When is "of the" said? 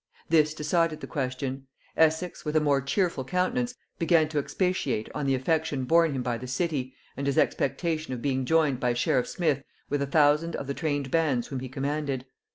10.55-10.73